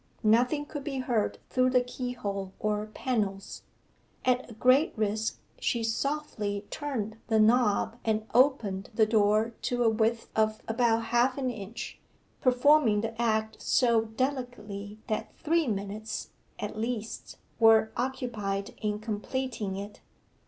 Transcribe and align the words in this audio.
Nothing 0.23 0.65
could 0.65 0.83
be 0.83 0.97
heard 0.97 1.37
through 1.51 1.69
the 1.69 1.83
keyhole 1.83 2.53
or 2.59 2.87
panels. 2.87 3.61
At 4.25 4.49
a 4.49 4.53
great 4.55 4.93
risk 4.97 5.37
she 5.59 5.83
softly 5.83 6.65
turned 6.71 7.17
the 7.27 7.39
knob 7.39 7.97
and 8.03 8.25
opened 8.33 8.89
the 8.95 9.05
door 9.05 9.53
to 9.61 9.83
a 9.83 9.89
width 9.91 10.27
of 10.35 10.59
about 10.67 11.03
half 11.13 11.37
an 11.37 11.51
inch, 11.51 11.99
performing 12.41 13.01
the 13.01 13.21
act 13.21 13.61
so 13.61 14.05
delicately 14.05 14.97
that 15.05 15.35
three 15.37 15.67
minutes, 15.67 16.31
at 16.57 16.75
least, 16.75 17.37
were 17.59 17.91
occupied 17.95 18.73
in 18.81 18.97
completing 18.97 19.75
it. 19.75 20.01